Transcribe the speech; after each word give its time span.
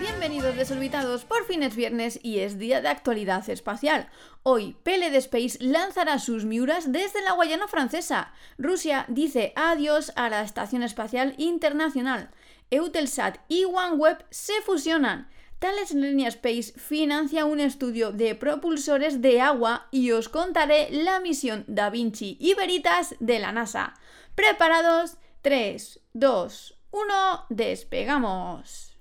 Bienvenidos 0.00 0.56
desorbitados, 0.56 1.24
por 1.24 1.46
fin 1.46 1.62
es 1.62 1.76
viernes 1.76 2.18
y 2.20 2.40
es 2.40 2.58
día 2.58 2.80
de 2.80 2.88
actualidad 2.88 3.48
espacial. 3.48 4.08
Hoy, 4.42 4.76
PLD 4.82 5.14
Space 5.16 5.58
lanzará 5.60 6.18
sus 6.18 6.44
Miuras 6.44 6.90
desde 6.90 7.22
la 7.22 7.32
Guayana 7.32 7.68
francesa. 7.68 8.32
Rusia 8.58 9.04
dice 9.08 9.52
adiós 9.54 10.12
a 10.16 10.28
la 10.30 10.42
Estación 10.42 10.82
Espacial 10.82 11.34
Internacional. 11.38 12.30
Eutelsat 12.70 13.38
y 13.48 13.64
OneWeb 13.64 14.24
se 14.30 14.60
fusionan. 14.62 15.28
Thales 15.60 15.94
Línea 15.94 16.28
Space 16.28 16.72
financia 16.76 17.44
un 17.44 17.60
estudio 17.60 18.10
de 18.10 18.34
propulsores 18.34 19.22
de 19.22 19.40
agua 19.40 19.86
y 19.92 20.10
os 20.10 20.28
contaré 20.28 20.88
la 20.90 21.20
misión 21.20 21.64
Da 21.68 21.90
Vinci 21.90 22.36
y 22.40 22.54
Veritas 22.54 23.14
de 23.20 23.38
la 23.38 23.52
NASA. 23.52 23.94
¿Preparados? 24.34 25.18
3, 25.42 26.00
2, 26.14 26.73
1, 26.94 27.46
despegamos. 27.48 28.96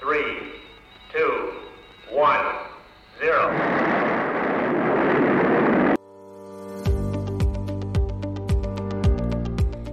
3, 0.00 0.20
2, 1.12 1.22
1, 2.12 2.26
0. 3.18 3.50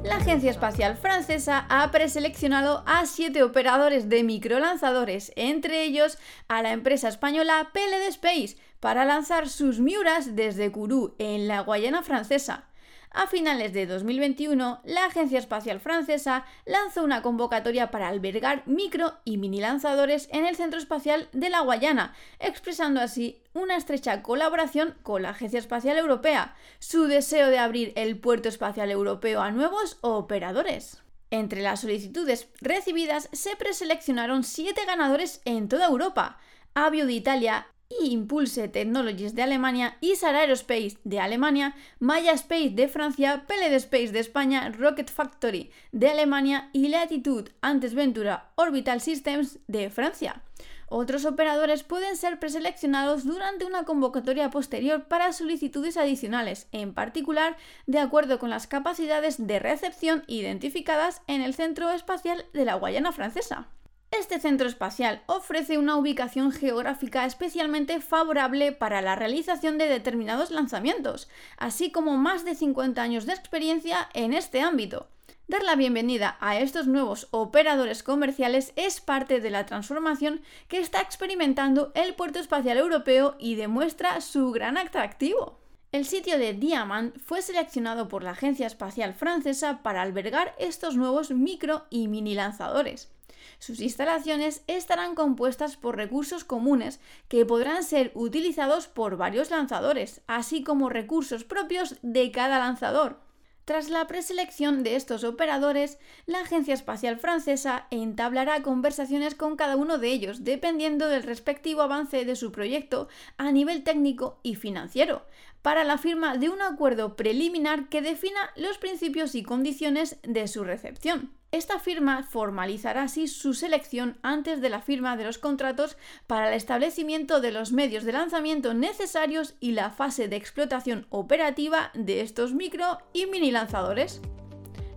La 0.05 0.15
Agencia 0.15 0.49
Espacial 0.49 0.95
Francesa 0.95 1.65
ha 1.67 1.91
preseleccionado 1.91 2.83
a 2.85 3.05
siete 3.05 3.43
operadores 3.43 4.07
de 4.07 4.23
microlanzadores, 4.23 5.33
entre 5.35 5.83
ellos 5.83 6.17
a 6.47 6.61
la 6.61 6.71
empresa 6.71 7.09
española 7.09 7.71
PLD 7.73 8.07
Space, 8.07 8.55
para 8.79 9.03
lanzar 9.03 9.49
sus 9.49 9.81
Miuras 9.81 10.37
desde 10.37 10.71
Kourou, 10.71 11.13
en 11.19 11.49
la 11.49 11.59
Guayana 11.59 12.03
francesa. 12.03 12.69
A 13.17 13.27
finales 13.27 13.71
de 13.71 13.85
2021, 13.85 14.81
la 14.83 15.05
Agencia 15.05 15.39
Espacial 15.39 15.79
Francesa 15.79 16.43
lanzó 16.65 17.01
una 17.01 17.21
convocatoria 17.21 17.89
para 17.89 18.09
albergar 18.09 18.63
micro 18.65 19.13
y 19.23 19.37
mini 19.37 19.61
lanzadores 19.61 20.27
en 20.33 20.45
el 20.45 20.57
Centro 20.57 20.77
Espacial 20.77 21.29
de 21.31 21.49
la 21.49 21.61
Guayana, 21.61 22.13
expresando 22.39 22.99
así 22.99 23.41
una 23.53 23.77
estrecha 23.77 24.21
colaboración 24.21 24.95
con 25.01 25.21
la 25.21 25.29
Agencia 25.29 25.59
Espacial 25.59 25.97
Europea, 25.97 26.57
su 26.79 27.05
deseo 27.07 27.47
de 27.47 27.57
abrir 27.57 27.93
el 27.95 28.19
puerto 28.19 28.49
espacial 28.49 28.91
europeo 28.91 29.39
a 29.39 29.49
nuevos 29.49 29.97
operadores. 30.01 31.01
Entre 31.31 31.61
las 31.61 31.79
solicitudes 31.79 32.49
recibidas 32.59 33.29
se 33.31 33.55
preseleccionaron 33.55 34.43
siete 34.43 34.81
ganadores 34.85 35.41
en 35.45 35.69
toda 35.69 35.87
Europa. 35.87 36.37
Avio 36.73 37.05
de 37.05 37.13
Italia, 37.13 37.67
y 37.89 38.11
Impulse 38.11 38.67
Technologies 38.67 39.35
de 39.35 39.43
Alemania, 39.43 39.97
Isar 40.01 40.35
Aerospace 40.35 40.97
de 41.03 41.19
Alemania, 41.19 41.75
Maya 41.99 42.31
Space 42.33 42.71
de 42.71 42.87
Francia, 42.87 43.45
PLD 43.47 43.75
Space 43.75 44.11
de 44.11 44.19
España, 44.19 44.69
Rocket 44.69 45.09
Factory 45.09 45.71
de 45.91 46.09
Alemania 46.09 46.69
y 46.73 46.87
Latitude 46.87 47.51
antes 47.61 47.93
Ventura 47.93 48.51
Orbital 48.55 49.01
Systems 49.01 49.59
de 49.67 49.89
Francia. 49.89 50.41
Otros 50.87 51.25
operadores 51.25 51.83
pueden 51.83 52.15
ser 52.15 52.39
preseleccionados 52.39 53.25
durante 53.25 53.65
una 53.65 53.85
convocatoria 53.85 54.51
posterior 54.51 55.05
para 55.05 55.33
solicitudes 55.33 55.97
adicionales, 55.97 56.67
en 56.71 56.93
particular 56.93 57.57
de 57.87 57.99
acuerdo 57.99 58.37
con 58.37 58.51
las 58.51 58.67
capacidades 58.67 59.47
de 59.47 59.59
recepción 59.59 60.23
identificadas 60.27 61.21
en 61.27 61.41
el 61.41 61.55
Centro 61.55 61.89
Espacial 61.89 62.45
de 62.53 62.65
la 62.65 62.75
Guayana 62.75 63.11
Francesa. 63.11 63.67
Este 64.11 64.39
centro 64.39 64.67
espacial 64.67 65.23
ofrece 65.25 65.77
una 65.77 65.97
ubicación 65.97 66.51
geográfica 66.51 67.25
especialmente 67.25 67.99
favorable 67.99 68.71
para 68.71 69.01
la 69.01 69.15
realización 69.15 69.77
de 69.77 69.87
determinados 69.87 70.51
lanzamientos, 70.51 71.27
así 71.57 71.91
como 71.91 72.17
más 72.17 72.45
de 72.45 72.55
50 72.55 73.01
años 73.01 73.25
de 73.25 73.33
experiencia 73.33 74.09
en 74.13 74.33
este 74.33 74.61
ámbito. 74.61 75.07
Dar 75.47 75.61
la 75.61 75.75
bienvenida 75.75 76.37
a 76.39 76.57
estos 76.57 76.87
nuevos 76.87 77.27
operadores 77.29 78.01
comerciales 78.01 78.73
es 78.75 78.99
parte 78.99 79.39
de 79.39 79.51
la 79.51 79.67
transformación 79.67 80.41
que 80.67 80.79
está 80.79 81.01
experimentando 81.01 81.91
el 81.93 82.15
puerto 82.15 82.39
espacial 82.39 82.77
europeo 82.77 83.35
y 83.37 83.53
demuestra 83.53 84.21
su 84.21 84.51
gran 84.51 84.77
atractivo. 84.77 85.59
El 85.91 86.05
sitio 86.05 86.39
de 86.39 86.53
Diamant 86.53 87.15
fue 87.19 87.43
seleccionado 87.43 88.07
por 88.07 88.23
la 88.23 88.31
Agencia 88.31 88.65
Espacial 88.65 89.13
Francesa 89.13 89.83
para 89.83 90.01
albergar 90.01 90.55
estos 90.57 90.95
nuevos 90.95 91.29
micro 91.29 91.85
y 91.91 92.07
mini 92.07 92.33
lanzadores. 92.33 93.14
Sus 93.59 93.79
instalaciones 93.79 94.63
estarán 94.67 95.15
compuestas 95.15 95.77
por 95.77 95.95
recursos 95.95 96.43
comunes 96.43 96.99
que 97.27 97.45
podrán 97.45 97.83
ser 97.83 98.11
utilizados 98.13 98.87
por 98.87 99.17
varios 99.17 99.49
lanzadores, 99.49 100.21
así 100.27 100.63
como 100.63 100.89
recursos 100.89 101.43
propios 101.43 101.95
de 102.01 102.31
cada 102.31 102.59
lanzador. 102.59 103.25
Tras 103.65 103.89
la 103.89 104.05
preselección 104.05 104.83
de 104.83 104.95
estos 104.95 105.23
operadores, 105.23 105.97
la 106.27 106.41
Agencia 106.41 106.75
Espacial 106.75 107.17
Francesa 107.17 107.87
entablará 107.89 108.61
conversaciones 108.61 109.33
con 109.33 109.55
cada 109.55 109.75
uno 109.75 109.97
de 109.97 110.09
ellos, 110.09 110.43
dependiendo 110.43 111.07
del 111.07 111.23
respectivo 111.23 111.81
avance 111.81 112.25
de 112.25 112.35
su 112.35 112.51
proyecto 112.51 113.07
a 113.37 113.51
nivel 113.51 113.83
técnico 113.83 114.39
y 114.43 114.53
financiero, 114.53 115.25
para 115.63 115.83
la 115.83 115.97
firma 115.97 116.37
de 116.37 116.49
un 116.49 116.61
acuerdo 116.61 117.15
preliminar 117.15 117.89
que 117.89 118.03
defina 118.03 118.51
los 118.55 118.77
principios 118.77 119.33
y 119.33 119.41
condiciones 119.41 120.17
de 120.21 120.47
su 120.47 120.63
recepción. 120.63 121.31
Esta 121.55 121.79
firma 121.79 122.21
formalizará 122.23 123.03
así 123.03 123.29
su 123.29 123.53
selección 123.53 124.17
antes 124.23 124.59
de 124.59 124.67
la 124.67 124.81
firma 124.81 125.15
de 125.15 125.23
los 125.23 125.37
contratos 125.37 125.95
para 126.27 126.49
el 126.49 126.53
establecimiento 126.53 127.39
de 127.39 127.53
los 127.53 127.71
medios 127.71 128.03
de 128.03 128.11
lanzamiento 128.11 128.73
necesarios 128.73 129.55
y 129.61 129.71
la 129.71 129.89
fase 129.89 130.27
de 130.27 130.35
explotación 130.35 131.07
operativa 131.11 131.91
de 131.93 132.19
estos 132.19 132.53
micro 132.53 132.97
y 133.13 133.27
mini 133.27 133.51
lanzadores. 133.51 134.19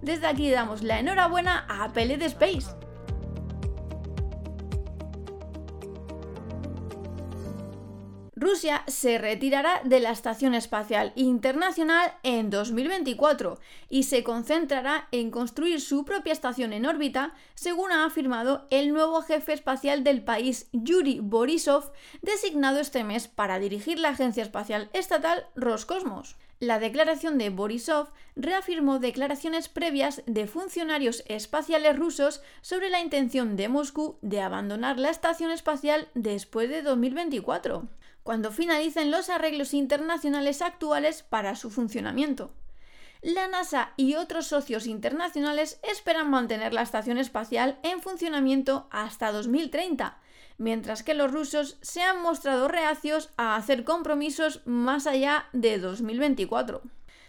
Desde 0.03 0.27
aquí 0.27 0.51
damos 0.51 0.83
la 0.83 0.99
enhorabuena 0.99 1.65
a 1.69 1.93
PLD 1.93 2.23
Space. 2.23 2.88
Rusia 8.49 8.83
se 8.87 9.19
retirará 9.19 9.83
de 9.85 10.01
la 10.01 10.11
Estación 10.11 10.55
Espacial 10.55 11.13
Internacional 11.17 12.15
en 12.23 12.49
2024 12.49 13.61
y 13.91 14.05
se 14.05 14.25
concentrará 14.25 15.07
en 15.13 15.31
construir 15.31 15.83
su 15.83 16.07
propia 16.07 16.33
estación 16.33 16.73
en 16.73 16.87
órbita, 16.87 17.35
según 17.55 17.93
ha 17.93 18.07
afirmado 18.07 18.67
el 18.71 18.95
nuevo 18.95 19.21
jefe 19.21 19.53
espacial 19.53 20.03
del 20.03 20.23
país, 20.23 20.67
Yuri 20.73 21.21
Borisov, 21.21 21.93
designado 22.23 22.81
este 22.81 23.05
mes 23.05 23.29
para 23.29 23.59
dirigir 23.59 23.99
la 23.99 24.09
Agencia 24.11 24.45
Espacial 24.45 24.89
Estatal 24.95 25.45
Roscosmos. 25.55 26.39
La 26.59 26.79
declaración 26.79 27.37
de 27.37 27.51
Borisov 27.51 28.09
reafirmó 28.35 28.99
declaraciones 28.99 29.69
previas 29.69 30.23
de 30.25 30.47
funcionarios 30.47 31.23
espaciales 31.27 31.97
rusos 31.99 32.41
sobre 32.63 32.89
la 32.89 33.01
intención 33.01 33.57
de 33.57 33.69
Moscú 33.69 34.17
de 34.23 34.41
abandonar 34.41 34.99
la 34.99 35.11
estación 35.11 35.51
espacial 35.51 36.09
después 36.15 36.71
de 36.71 36.81
2024 36.81 37.87
cuando 38.29 38.53
finalicen 38.53 39.11
los 39.11 39.31
arreglos 39.31 39.73
internacionales 39.73 40.61
actuales 40.61 41.23
para 41.23 41.57
su 41.57 41.71
funcionamiento. 41.71 42.51
La 43.23 43.49
NASA 43.49 43.95
y 43.97 44.17
otros 44.17 44.49
socios 44.49 44.87
internacionales 44.87 45.81
esperan 45.83 46.29
mantener 46.29 46.75
la 46.75 46.83
estación 46.83 47.17
espacial 47.17 47.79
en 47.83 48.03
funcionamiento 48.03 48.87
hasta 48.91 49.33
2030, 49.33 50.19
mientras 50.59 51.03
que 51.03 51.15
los 51.15 51.33
rusos 51.33 51.79
se 51.81 52.03
han 52.03 52.21
mostrado 52.21 52.69
reacios 52.69 53.31
a 53.39 53.57
hacer 53.57 53.83
compromisos 53.83 54.61
más 54.67 55.07
allá 55.07 55.47
de 55.55 55.79
2024. 55.79 56.83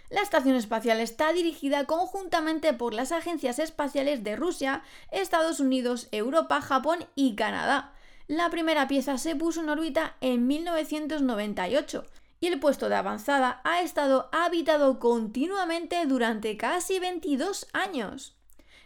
La 0.09 0.21
estación 0.21 0.57
espacial 0.57 0.99
está 0.99 1.31
dirigida 1.31 1.85
conjuntamente 1.85 2.73
por 2.73 2.93
las 2.93 3.13
agencias 3.13 3.59
espaciales 3.59 4.21
de 4.25 4.35
Rusia, 4.35 4.83
Estados 5.11 5.61
Unidos, 5.61 6.09
Europa, 6.11 6.59
Japón 6.59 7.05
y 7.15 7.35
Canadá, 7.35 7.93
la 8.29 8.51
primera 8.51 8.87
pieza 8.87 9.17
se 9.17 9.35
puso 9.35 9.61
en 9.61 9.69
órbita 9.69 10.15
en 10.21 10.45
1998 10.45 12.05
y 12.39 12.45
el 12.45 12.59
puesto 12.59 12.87
de 12.87 12.93
avanzada 12.93 13.59
ha 13.63 13.81
estado 13.81 14.29
habitado 14.31 14.99
continuamente 14.99 16.05
durante 16.05 16.55
casi 16.55 16.99
22 16.99 17.65
años. 17.73 18.37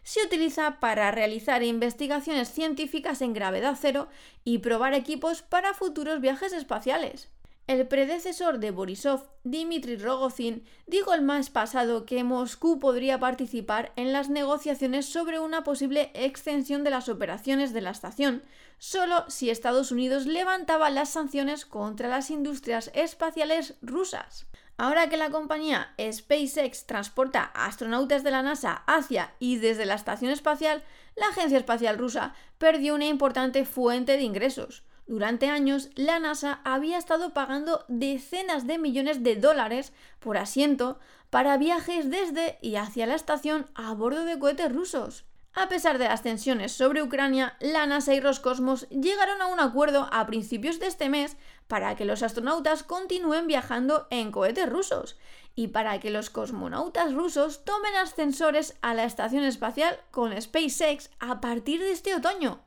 Se 0.04 0.24
utiliza 0.26 0.80
para 0.80 1.12
realizar 1.12 1.62
investigaciones 1.62 2.54
científicas 2.54 3.22
en 3.22 3.34
gravedad 3.34 3.78
cero 3.78 4.08
y 4.46 4.60
probar 4.60 4.94
equipos 4.94 5.42
para 5.42 5.74
futuros 5.74 6.22
viajes 6.22 6.54
espaciales. 6.54 7.30
El 7.66 7.88
predecesor 7.88 8.60
de 8.60 8.72
Borisov, 8.72 9.30
Dmitry 9.46 9.96
Rogozin, 9.96 10.66
dijo 10.86 11.14
el 11.14 11.22
mes 11.22 11.50
pasado 11.50 12.06
que 12.06 12.26
Moscú 12.26 12.78
podría 12.78 13.22
participar 13.22 13.94
en 13.96 14.12
las 14.12 14.30
negociaciones 14.30 15.06
sobre 15.06 15.40
una 15.40 15.64
posible 15.64 16.12
extensión 16.14 16.84
de 16.84 16.90
las 16.90 17.08
operaciones 17.08 17.72
de 17.72 17.80
la 17.80 17.92
estación, 17.92 18.44
solo 18.80 19.24
si 19.30 19.50
Estados 19.50 19.94
Unidos 19.94 20.26
levantaba 20.26 20.90
las 20.90 21.12
sanciones 21.12 21.66
contra 21.66 22.10
las 22.10 22.32
industrias 22.32 22.92
espaciales 22.94 23.76
rusas. 23.82 24.46
Ahora 24.76 25.08
que 25.08 25.16
la 25.16 25.30
compañía 25.30 25.94
SpaceX 25.98 26.86
transporta 26.86 27.44
astronautas 27.56 28.26
de 28.26 28.32
la 28.32 28.42
NASA 28.42 28.84
hacia 28.88 29.36
y 29.40 29.56
desde 29.56 29.86
la 29.86 29.96
estación 29.96 30.32
espacial, 30.32 30.84
la 31.16 31.28
agencia 31.28 31.60
espacial 31.60 31.98
rusa 31.98 32.34
perdió 32.58 32.94
una 32.94 33.06
importante 33.06 33.64
fuente 33.64 34.18
de 34.18 34.24
ingresos. 34.24 34.84
Durante 35.06 35.50
años, 35.50 35.90
la 35.96 36.20
NASA 36.20 36.62
había 36.64 36.98
estado 36.98 37.34
pagando 37.34 37.84
decenas 37.88 38.66
de 38.68 38.78
millones 38.78 39.22
de 39.22 39.36
dólares 39.36 39.92
por 40.20 40.38
asiento 40.38 40.98
para 41.30 41.58
viajes 41.58 42.10
desde 42.10 42.58
y 42.62 42.76
hacia 42.76 43.06
la 43.06 43.16
estación 43.16 43.68
a 43.76 43.94
bordo 43.94 44.24
de 44.24 44.40
cohetes 44.40 44.72
rusos. 44.72 45.26
A 45.56 45.70
pesar 45.70 46.00
de 46.00 46.06
las 46.06 46.24
tensiones 46.24 46.72
sobre 46.72 47.04
Ucrania, 47.04 47.58
la 47.60 47.86
NASA 47.86 48.14
y 48.16 48.20
Roscosmos 48.20 48.90
llegaron 48.90 49.40
a 49.42 49.48
un 49.48 49.60
acuerdo 49.60 50.10
a 50.12 50.26
principios 50.26 50.80
de 50.80 50.88
este 50.88 51.10
mes 51.10 51.38
para 51.68 51.96
que 51.96 52.06
los 52.06 52.24
astronautas 52.24 52.82
continúen 52.82 53.46
viajando 53.46 54.08
en 54.10 54.32
cohetes 54.32 54.68
rusos 54.68 55.16
y 55.54 55.68
para 55.68 56.00
que 56.00 56.10
los 56.10 56.32
cosmonautas 56.32 57.14
rusos 57.14 57.64
tomen 57.66 57.96
ascensores 57.96 58.76
a 58.82 58.96
la 58.96 59.04
estación 59.04 59.44
espacial 59.44 60.00
con 60.10 60.40
SpaceX 60.42 61.12
a 61.20 61.40
partir 61.40 61.82
de 61.82 61.92
este 61.92 62.16
otoño. 62.16 62.60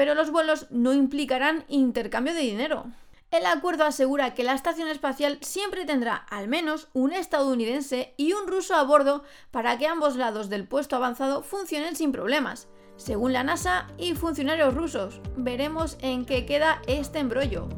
Pero 0.00 0.14
los 0.14 0.30
vuelos 0.30 0.66
no 0.70 0.94
implicarán 0.94 1.66
intercambio 1.68 2.32
de 2.32 2.40
dinero. 2.40 2.86
El 3.30 3.44
acuerdo 3.44 3.84
asegura 3.84 4.32
que 4.32 4.44
la 4.44 4.54
estación 4.54 4.88
espacial 4.88 5.36
siempre 5.42 5.84
tendrá 5.84 6.16
al 6.16 6.48
menos 6.48 6.88
un 6.94 7.12
estadounidense 7.12 8.14
y 8.16 8.32
un 8.32 8.46
ruso 8.46 8.74
a 8.74 8.82
bordo 8.82 9.24
para 9.50 9.76
que 9.76 9.86
ambos 9.86 10.16
lados 10.16 10.48
del 10.48 10.66
puesto 10.66 10.96
avanzado 10.96 11.42
funcionen 11.42 11.96
sin 11.96 12.12
problemas, 12.12 12.66
según 12.96 13.34
la 13.34 13.44
NASA 13.44 13.88
y 13.98 14.14
funcionarios 14.14 14.72
rusos. 14.72 15.20
Veremos 15.36 15.98
en 16.00 16.24
qué 16.24 16.46
queda 16.46 16.80
este 16.86 17.18
embrollo. 17.18 17.68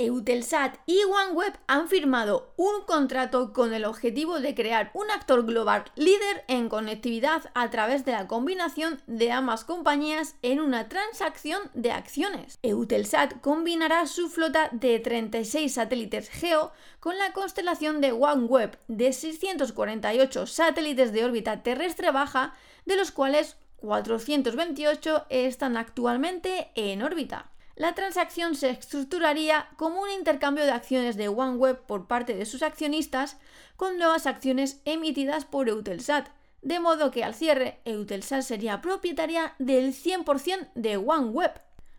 Eutelsat 0.00 0.78
y 0.86 1.02
OneWeb 1.04 1.52
han 1.66 1.86
firmado 1.88 2.54
un 2.56 2.84
contrato 2.86 3.52
con 3.52 3.74
el 3.74 3.84
objetivo 3.84 4.40
de 4.40 4.54
crear 4.54 4.90
un 4.94 5.10
actor 5.10 5.44
global 5.44 5.84
líder 5.94 6.42
en 6.48 6.70
conectividad 6.70 7.50
a 7.52 7.68
través 7.68 8.06
de 8.06 8.12
la 8.12 8.26
combinación 8.26 9.02
de 9.06 9.30
ambas 9.30 9.64
compañías 9.64 10.36
en 10.40 10.58
una 10.58 10.88
transacción 10.88 11.60
de 11.74 11.92
acciones. 11.92 12.58
Eutelsat 12.62 13.42
combinará 13.42 14.06
su 14.06 14.30
flota 14.30 14.70
de 14.72 14.98
36 15.00 15.74
satélites 15.74 16.30
GEO 16.30 16.72
con 16.98 17.18
la 17.18 17.34
constelación 17.34 18.00
de 18.00 18.12
OneWeb 18.12 18.78
de 18.88 19.12
648 19.12 20.46
satélites 20.46 21.12
de 21.12 21.24
órbita 21.26 21.62
terrestre 21.62 22.10
baja, 22.10 22.54
de 22.86 22.96
los 22.96 23.10
cuales 23.10 23.58
428 23.76 25.26
están 25.28 25.76
actualmente 25.76 26.70
en 26.74 27.02
órbita 27.02 27.50
la 27.76 27.94
transacción 27.94 28.54
se 28.54 28.70
estructuraría 28.70 29.68
como 29.76 30.02
un 30.02 30.10
intercambio 30.10 30.64
de 30.64 30.72
acciones 30.72 31.16
de 31.16 31.28
OneWeb 31.28 31.80
por 31.86 32.06
parte 32.06 32.34
de 32.34 32.46
sus 32.46 32.62
accionistas 32.62 33.38
con 33.76 33.96
nuevas 33.96 34.26
acciones 34.26 34.80
emitidas 34.84 35.44
por 35.44 35.68
Eutelsat, 35.68 36.28
de 36.62 36.80
modo 36.80 37.10
que 37.10 37.24
al 37.24 37.34
cierre 37.34 37.80
Eutelsat 37.84 38.42
sería 38.42 38.82
propietaria 38.82 39.54
del 39.58 39.94
100% 39.94 40.68
de 40.74 40.96
OneWeb. 40.98 41.52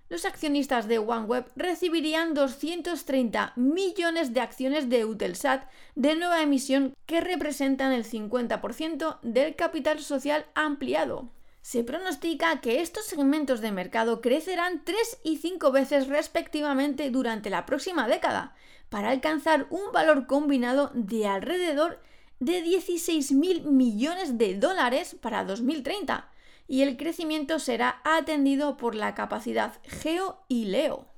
Los 0.09 0.25
accionistas 0.25 0.87
de 0.87 0.99
OneWeb 0.99 1.45
recibirían 1.55 2.33
230 2.33 3.53
millones 3.55 4.33
de 4.33 4.41
acciones 4.41 4.89
de 4.89 4.99
Eutelsat 4.99 5.63
de 5.95 6.15
nueva 6.15 6.41
emisión 6.41 6.93
que 7.05 7.21
representan 7.21 7.93
el 7.93 8.03
50% 8.03 9.19
del 9.21 9.55
capital 9.55 9.99
social 9.99 10.45
ampliado 10.53 11.29
se 11.61 11.83
pronostica 11.83 12.59
que 12.59 12.81
estos 12.81 13.05
segmentos 13.05 13.61
de 13.61 13.71
mercado 13.71 14.21
crecerán 14.21 14.83
3 14.83 15.19
y 15.23 15.37
5 15.37 15.71
veces 15.71 16.07
respectivamente 16.07 17.09
durante 17.11 17.49
la 17.49 17.65
próxima 17.65 18.07
década, 18.07 18.55
para 18.89 19.09
alcanzar 19.09 19.67
un 19.69 19.91
valor 19.91 20.27
combinado 20.27 20.91
de 20.93 21.27
alrededor 21.27 21.99
de 22.39 22.63
16.000 22.63 23.63
millones 23.63 24.37
de 24.37 24.55
dólares 24.55 25.15
para 25.21 25.45
2030, 25.45 26.27
y 26.67 26.81
el 26.81 26.97
crecimiento 26.97 27.59
será 27.59 28.01
atendido 28.03 28.77
por 28.77 28.95
la 28.95 29.13
capacidad 29.13 29.79
Geo 29.83 30.43
y 30.47 30.65
Leo. 30.65 31.10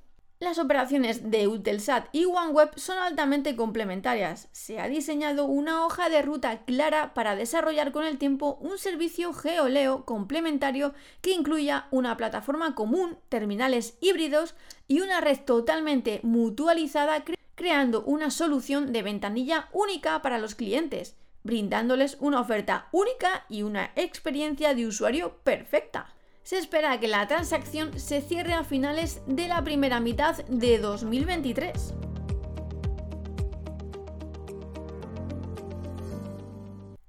Las 0.43 0.59
operaciones 0.59 1.31
de 1.31 1.43
Eutelsat 1.43 2.09
y 2.11 2.25
OneWeb 2.25 2.77
son 2.77 2.97
altamente 2.97 3.55
complementarias. 3.55 4.49
Se 4.51 4.77
ha 4.77 4.89
diseñado 4.89 5.45
una 5.45 5.85
hoja 5.85 6.09
de 6.09 6.21
ruta 6.21 6.65
clara 6.65 7.13
para 7.13 7.37
desarrollar 7.37 7.93
con 7.93 8.03
el 8.03 8.17
tiempo 8.17 8.57
un 8.59 8.77
servicio 8.77 9.31
GeoLeo 9.31 10.03
complementario 10.03 10.93
que 11.21 11.31
incluya 11.31 11.87
una 11.91 12.17
plataforma 12.17 12.75
común, 12.75 13.15
terminales 13.29 13.97
híbridos 14.01 14.53
y 14.89 14.99
una 14.99 15.21
red 15.21 15.39
totalmente 15.45 16.19
mutualizada, 16.23 17.23
creando 17.55 18.03
una 18.03 18.29
solución 18.29 18.91
de 18.91 19.01
ventanilla 19.01 19.69
única 19.71 20.21
para 20.21 20.39
los 20.39 20.55
clientes, 20.55 21.15
brindándoles 21.43 22.17
una 22.19 22.41
oferta 22.41 22.89
única 22.91 23.45
y 23.47 23.61
una 23.61 23.93
experiencia 23.95 24.75
de 24.75 24.87
usuario 24.87 25.37
perfecta 25.45 26.13
se 26.43 26.57
espera 26.57 26.99
que 26.99 27.07
la 27.07 27.27
transacción 27.27 27.97
se 27.99 28.21
cierre 28.21 28.53
a 28.53 28.63
finales 28.63 29.21
de 29.27 29.47
la 29.47 29.63
primera 29.63 29.99
mitad 29.99 30.43
de 30.45 30.77
2023. 30.77 31.93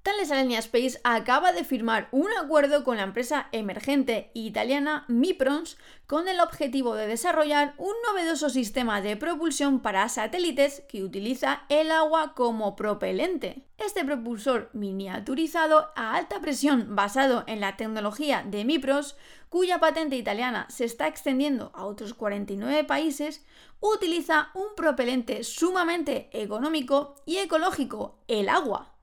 Thales 0.05 0.31
Alenia 0.31 0.59
Space 0.59 1.01
acaba 1.03 1.53
de 1.53 1.65
firmar 1.65 2.09
un 2.13 2.29
acuerdo 2.39 2.85
con 2.85 2.99
la 2.99 3.05
empresa 3.05 3.49
emergente 3.53 4.31
italiana 4.35 5.07
Miprons 5.09 5.79
con 6.07 6.29
el 6.29 6.41
objetivo 6.41 6.95
de 6.95 7.07
desarrollar 7.07 7.73
un 7.79 7.95
novedoso 8.07 8.51
sistema 8.51 9.01
de 9.01 9.17
propulsión 9.17 9.81
para 9.81 10.11
satélites 10.11 10.83
que 10.91 11.03
utiliza 11.03 11.63
el 11.71 11.91
agua 11.91 12.35
como 12.35 12.77
propelente. 12.77 13.65
Este 13.79 14.05
propulsor 14.05 14.69
miniaturizado 14.75 15.91
a 15.97 16.17
alta 16.17 16.39
presión 16.39 16.95
basado 16.95 17.45
en 17.47 17.61
la 17.61 17.79
tecnología 17.79 18.45
de 18.47 18.67
Miprons, 18.67 19.17
cuya 19.49 19.81
patente 19.81 20.17
italiana 20.17 20.67
se 20.69 20.85
está 20.85 21.07
extendiendo 21.07 21.73
a 21.73 21.87
otros 21.87 22.13
49 22.13 22.85
países, 22.85 23.43
utiliza 23.81 24.51
un 24.53 24.75
propelente 24.77 25.45
sumamente 25.45 26.29
económico 26.35 27.15
y 27.25 27.39
ecológico, 27.39 28.19
el 28.29 28.51
agua. 28.51 28.94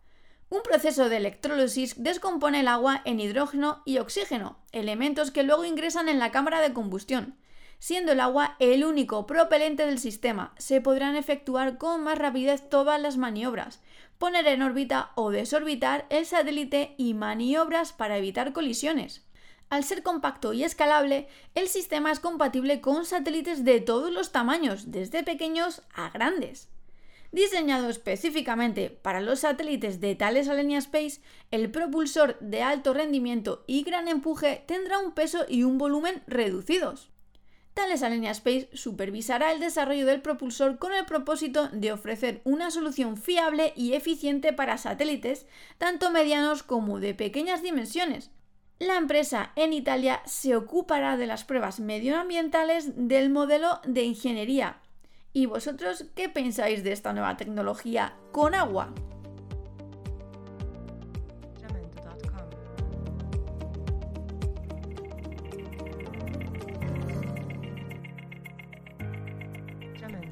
Un 0.52 0.64
proceso 0.64 1.08
de 1.08 1.16
electrólisis 1.16 2.04
descompone 2.04 2.60
el 2.60 2.68
agua 2.68 3.02
en 3.06 3.22
hidrógeno 3.22 3.82
y 3.86 4.00
oxígeno, 4.00 4.58
elementos 4.74 5.32
que 5.32 5.44
luego 5.44 5.64
ingresan 5.64 6.10
en 6.10 6.20
la 6.20 6.32
cámara 6.32 6.60
de 6.60 6.74
combustión. 6.74 7.38
Siendo 7.80 8.12
el 8.12 8.20
agua 8.20 8.58
el 8.60 8.84
único 8.84 9.26
propelente 9.26 9.86
del 9.86 9.98
sistema, 9.98 10.54
se 10.58 10.82
podrán 10.82 11.16
efectuar 11.16 11.78
con 11.78 12.04
más 12.04 12.18
rapidez 12.18 12.68
todas 12.68 13.00
las 13.00 13.16
maniobras, 13.16 13.80
poner 14.18 14.46
en 14.46 14.62
órbita 14.62 15.12
o 15.16 15.32
desorbitar 15.32 16.06
el 16.10 16.26
satélite 16.26 16.96
y 16.98 17.14
maniobras 17.14 17.94
para 17.94 18.18
evitar 18.18 18.52
colisiones. 18.52 19.24
Al 19.70 19.86
ser 19.86 20.04
compacto 20.04 20.52
y 20.52 20.66
escalable, 20.66 21.30
el 21.56 21.70
sistema 21.70 22.12
es 22.12 22.20
compatible 22.20 22.82
con 22.82 23.06
satélites 23.06 23.64
de 23.64 23.80
todos 23.80 24.12
los 24.12 24.34
tamaños, 24.34 24.92
desde 24.92 25.24
pequeños 25.24 25.82
a 25.96 26.10
grandes. 26.10 26.68
Diseñado 27.32 27.90
específicamente 27.90 28.90
para 28.90 29.22
los 29.22 29.40
satélites 29.40 30.02
de 30.02 30.16
Thales 30.16 30.50
Alenia 30.50 30.80
Space, 30.80 31.22
el 31.50 31.72
propulsor 31.72 32.38
de 32.42 32.62
alto 32.62 32.94
rendimiento 32.94 33.64
y 33.68 33.84
gran 33.84 34.10
empuje 34.10 34.66
tendrá 34.68 35.00
un 35.00 35.14
peso 35.14 35.46
y 35.48 35.64
un 35.64 35.78
volumen 35.78 36.24
reducidos. 36.28 37.10
Thales 37.74 38.04
Alenia 38.04 38.32
Space 38.32 38.70
supervisará 38.74 39.54
el 39.54 39.62
desarrollo 39.62 40.06
del 40.06 40.22
propulsor 40.22 40.78
con 40.78 40.94
el 40.94 41.06
propósito 41.06 41.70
de 41.70 41.94
ofrecer 41.94 42.42
una 42.44 42.70
solución 42.70 43.16
fiable 43.16 43.72
y 43.78 43.94
eficiente 43.94 44.52
para 44.52 44.78
satélites, 44.78 45.46
tanto 45.78 46.12
medianos 46.12 46.64
como 46.64 47.00
de 47.00 47.14
pequeñas 47.14 47.64
dimensiones. 47.64 48.30
La 48.78 48.98
empresa 48.98 49.54
en 49.56 49.72
Italia 49.72 50.22
se 50.26 50.58
ocupará 50.58 51.16
de 51.16 51.28
las 51.28 51.46
pruebas 51.46 51.80
medioambientales 51.80 52.92
del 53.08 53.30
modelo 53.30 53.80
de 53.86 54.04
ingeniería 54.04 54.81
¿Y 55.34 55.46
vosotros 55.46 56.06
qué 56.14 56.28
pensáis 56.28 56.84
de 56.84 56.92
esta 56.92 57.14
nueva 57.14 57.38
tecnología 57.38 58.18
con 58.34 58.54
agua? 58.54 58.94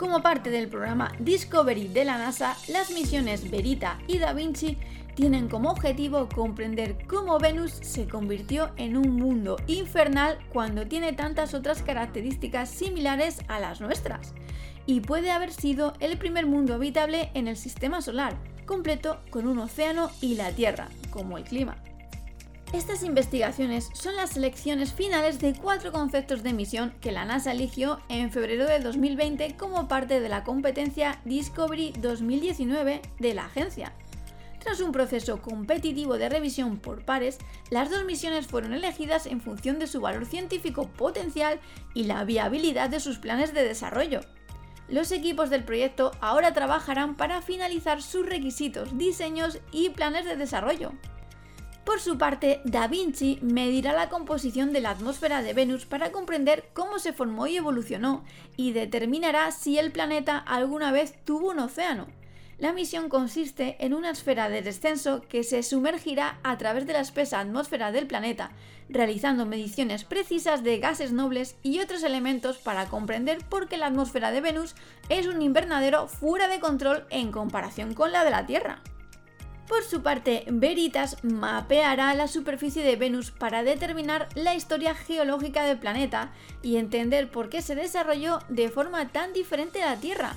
Como 0.10 0.24
parte 0.24 0.50
del 0.50 0.70
programa 0.70 1.12
Discovery 1.20 1.88
de 1.90 2.04
la 2.04 2.18
NASA, 2.18 2.58
las 2.68 2.90
misiones 2.90 3.52
Verita 3.52 4.00
y 4.08 4.18
Da 4.18 4.34
Vinci 4.34 4.76
tienen 5.14 5.48
como 5.48 5.70
objetivo 5.70 6.28
comprender 6.34 7.06
cómo 7.06 7.38
Venus 7.38 7.74
se 7.84 8.08
convirtió 8.08 8.72
en 8.78 8.98
un 8.98 9.12
mundo 9.18 9.58
infernal 9.68 10.40
cuando 10.52 10.88
tiene 10.88 11.14
tantas 11.14 11.54
otras 11.54 11.84
características 11.84 12.72
similares 12.72 13.42
a 13.50 13.60
las 13.60 13.82
nuestras 13.82 14.34
y 14.88 15.02
puede 15.02 15.30
haber 15.30 15.52
sido 15.54 15.94
el 16.00 16.18
primer 16.18 16.48
mundo 16.48 16.74
habitable 16.74 17.30
en 17.36 17.48
el 17.48 17.56
sistema 17.56 18.02
solar, 18.02 18.36
completo 18.66 19.20
con 19.30 19.48
un 19.48 19.60
océano 19.60 20.10
y 20.22 20.34
la 20.34 20.50
Tierra, 20.54 20.88
como 21.12 21.38
el 21.38 21.44
clima. 21.44 21.78
Estas 22.74 23.02
investigaciones 23.02 23.90
son 23.94 24.16
las 24.16 24.32
selecciones 24.32 24.94
finales 24.94 25.40
de 25.40 25.56
cuatro 25.56 25.92
conceptos 25.92 26.44
de 26.44 26.54
misión 26.54 26.94
que 27.02 27.12
la 27.12 27.26
NASA 27.26 27.52
eligió 27.52 28.00
en 28.10 28.32
febrero 28.32 28.68
de 28.68 28.80
2020 28.80 29.58
como 29.58 29.88
parte 29.88 30.20
de 30.20 30.30
la 30.30 30.44
competencia 30.44 31.20
Discovery 31.26 31.94
2019 32.00 33.02
de 33.18 33.34
la 33.34 33.46
agencia. 33.46 33.92
Tras 34.60 34.82
un 34.82 34.92
proceso 34.92 35.42
competitivo 35.42 36.20
de 36.20 36.30
revisión 36.30 36.78
por 36.78 37.04
pares, 37.04 37.40
las 37.72 37.90
dos 37.90 38.06
misiones 38.06 38.46
fueron 38.46 38.74
elegidas 38.74 39.26
en 39.26 39.42
función 39.42 39.80
de 39.80 39.88
su 39.88 40.00
valor 40.00 40.28
científico 40.28 40.90
potencial 40.90 41.60
y 41.96 42.04
la 42.04 42.24
viabilidad 42.24 42.92
de 42.92 43.00
sus 43.00 43.18
planes 43.18 43.52
de 43.52 43.64
desarrollo. 43.64 44.22
Los 44.88 45.12
equipos 45.12 45.50
del 45.50 45.64
proyecto 45.64 46.12
ahora 46.22 46.54
trabajarán 46.54 47.16
para 47.16 47.42
finalizar 47.42 48.04
sus 48.04 48.28
requisitos, 48.28 48.96
diseños 48.96 49.60
y 49.72 49.90
planes 49.90 50.26
de 50.26 50.36
desarrollo. 50.36 50.92
Por 51.90 52.02
su 52.02 52.20
parte, 52.20 52.62
Da 52.66 52.88
Vinci 52.88 53.40
medirá 53.42 53.94
la 53.94 54.10
composición 54.10 54.74
de 54.74 54.80
la 54.80 54.92
atmósfera 54.92 55.42
de 55.42 55.54
Venus 55.56 55.88
para 55.88 56.12
comprender 56.12 56.70
cómo 56.74 57.00
se 57.00 57.14
formó 57.14 57.48
y 57.48 57.58
evolucionó, 57.58 58.24
y 58.56 58.74
determinará 58.74 59.52
si 59.52 59.80
el 59.80 59.92
planeta 59.92 60.38
alguna 60.38 60.92
vez 60.92 61.16
tuvo 61.26 61.50
un 61.50 61.58
océano. 61.58 62.06
La 62.60 62.74
misión 62.74 63.10
consiste 63.10 63.76
en 63.84 63.96
una 63.96 64.12
esfera 64.12 64.50
de 64.50 64.62
descenso 64.62 65.24
que 65.28 65.44
se 65.44 65.64
sumergirá 65.64 66.38
a 66.44 66.60
través 66.60 66.86
de 66.86 66.94
la 66.94 67.00
espesa 67.00 67.40
atmósfera 67.40 67.92
del 67.92 68.06
planeta, 68.06 68.52
realizando 68.88 69.48
mediciones 69.48 70.04
precisas 70.04 70.64
de 70.64 70.78
gases 70.78 71.12
nobles 71.12 71.56
y 71.64 71.80
otros 71.80 72.04
elementos 72.04 72.60
para 72.60 72.86
comprender 72.86 73.40
por 73.50 73.68
qué 73.68 73.78
la 73.78 73.88
atmósfera 73.88 74.30
de 74.30 74.42
Venus 74.42 74.76
es 75.10 75.26
un 75.26 75.42
invernadero 75.42 76.08
fuera 76.08 76.50
de 76.50 76.60
control 76.60 77.08
en 77.10 77.32
comparación 77.32 77.96
con 77.96 78.12
la 78.12 78.24
de 78.24 78.30
la 78.30 78.46
Tierra. 78.46 78.84
Por 79.70 79.84
su 79.84 80.02
parte, 80.02 80.46
Veritas 80.48 81.18
mapeará 81.22 82.16
la 82.16 82.28
superficie 82.28 82.82
de 82.84 82.96
Venus 82.96 83.30
para 83.30 83.62
determinar 83.62 84.28
la 84.34 84.56
historia 84.56 84.96
geológica 84.96 85.64
del 85.64 85.78
planeta 85.78 86.32
y 86.64 86.78
entender 86.78 87.30
por 87.30 87.50
qué 87.50 87.62
se 87.62 87.76
desarrolló 87.76 88.40
de 88.50 88.70
forma 88.70 89.10
tan 89.10 89.32
diferente 89.32 89.84
a 89.84 89.92
la 89.92 90.02
Tierra. 90.02 90.34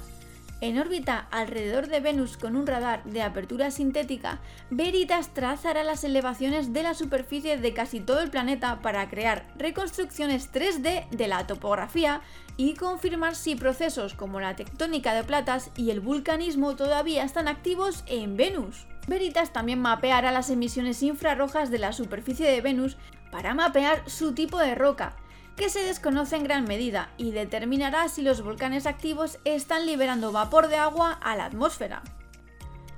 En 0.60 0.78
órbita 0.78 1.28
alrededor 1.30 1.88
de 1.88 2.00
Venus 2.00 2.36
con 2.36 2.56
un 2.56 2.66
radar 2.66 3.04
de 3.04 3.22
apertura 3.22 3.70
sintética, 3.70 4.38
Veritas 4.68 5.32
trazará 5.32 5.82
las 5.82 6.04
elevaciones 6.04 6.74
de 6.74 6.82
la 6.82 6.92
superficie 6.92 7.56
de 7.56 7.72
casi 7.72 8.00
todo 8.00 8.20
el 8.20 8.30
planeta 8.30 8.82
para 8.82 9.08
crear 9.08 9.46
reconstrucciones 9.56 10.52
3D 10.52 11.08
de 11.08 11.26
la 11.26 11.46
topografía 11.46 12.20
y 12.58 12.74
confirmar 12.74 13.34
si 13.34 13.56
procesos 13.56 14.12
como 14.12 14.40
la 14.40 14.56
tectónica 14.56 15.14
de 15.14 15.24
platas 15.24 15.70
y 15.74 15.90
el 15.90 16.00
vulcanismo 16.00 16.76
todavía 16.76 17.24
están 17.24 17.48
activos 17.48 18.04
en 18.06 18.36
Venus. 18.36 18.86
Veritas 19.06 19.52
también 19.52 19.80
mapeará 19.80 20.30
las 20.30 20.50
emisiones 20.50 21.02
infrarrojas 21.02 21.70
de 21.70 21.78
la 21.78 21.92
superficie 21.92 22.48
de 22.48 22.60
Venus 22.60 22.96
para 23.30 23.54
mapear 23.54 24.08
su 24.08 24.32
tipo 24.32 24.58
de 24.58 24.74
roca, 24.74 25.16
que 25.56 25.68
se 25.68 25.82
desconoce 25.82 26.36
en 26.36 26.44
gran 26.44 26.64
medida, 26.64 27.10
y 27.16 27.32
determinará 27.32 28.08
si 28.08 28.22
los 28.22 28.42
volcanes 28.42 28.86
activos 28.86 29.38
están 29.44 29.86
liberando 29.86 30.32
vapor 30.32 30.68
de 30.68 30.76
agua 30.76 31.12
a 31.12 31.36
la 31.36 31.46
atmósfera. 31.46 32.02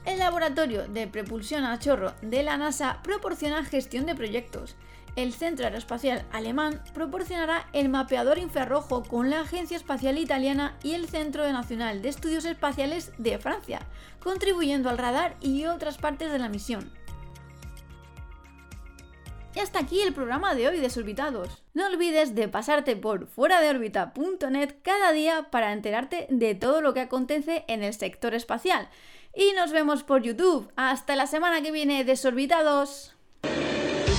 El 0.05 0.19
laboratorio 0.19 0.87
de 0.87 1.07
propulsión 1.07 1.65
a 1.65 1.79
chorro 1.79 2.13
de 2.21 2.43
la 2.43 2.59
NASA 2.59 3.01
proporciona 3.03 3.65
gestión 3.65 4.05
de 4.05 4.15
proyectos, 4.15 4.77
el 5.17 5.33
Centro 5.33 5.67
Aeroespacial 5.67 6.25
Alemán 6.33 6.83
proporcionará 6.93 7.69
el 7.73 7.89
mapeador 7.89 8.39
infrarrojo 8.39 9.03
con 9.03 9.31
la 9.31 9.41
Agencia 9.41 9.77
Espacial 9.77 10.19
Italiana 10.19 10.77
y 10.83 10.95
el 10.95 11.09
Centro 11.09 11.51
Nacional 11.53 12.03
de 12.03 12.09
Estudios 12.09 12.45
Espaciales 12.45 13.13
de 13.19 13.39
Francia, 13.39 13.81
contribuyendo 14.21 14.91
al 14.91 14.99
radar 14.99 15.37
y 15.41 15.67
otras 15.67 15.99
partes 15.99 16.33
de 16.33 16.39
la 16.39 16.49
misión. 16.49 16.93
Y 19.55 19.61
hasta 19.61 19.79
aquí 19.79 20.01
el 20.01 20.13
programa 20.13 20.55
de 20.55 20.67
hoy, 20.67 20.81
desorbitados. 20.81 21.63
No 21.75 21.87
olvides 21.87 22.35
de 22.35 22.49
pasarte 22.49 22.97
por 22.97 23.29
fuera 23.29 23.61
de 23.61 23.69
cada 24.83 25.13
día 25.13 25.49
para 25.51 25.73
enterarte 25.73 26.27
de 26.29 26.57
todo 26.57 26.81
lo 26.81 26.93
que 26.93 27.01
acontece 27.01 27.65
en 27.69 27.85
el 27.85 27.95
sector 27.95 28.35
espacial. 28.35 28.89
Y 29.33 29.53
nos 29.53 29.71
vemos 29.71 30.03
por 30.03 30.23
YouTube. 30.23 30.73
Hasta 30.75 31.15
la 31.15 31.29
semana 31.29 31.63
que 31.63 31.71
viene, 31.71 32.05
desorbitados. 32.05 33.14